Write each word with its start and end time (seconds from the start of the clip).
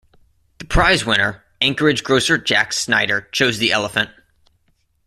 The 0.57 0.65
prize-winner, 0.65 1.45
Anchorage 1.61 2.03
grocer 2.03 2.39
Jack 2.39 2.73
Snyder, 2.73 3.29
chose 3.31 3.59
the 3.59 3.71
elephant. 3.71 4.09